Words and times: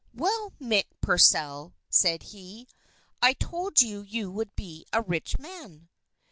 "Well, 0.15 0.53
Mick 0.59 0.87
Purcell," 1.01 1.75
said 1.91 2.23
he, 2.23 2.67
"I 3.21 3.33
told 3.33 3.83
you 3.83 3.99
that 4.01 4.09
you 4.11 4.31
would 4.31 4.55
be 4.55 4.83
a 4.91 5.03
rich 5.03 5.37
man!" 5.37 5.89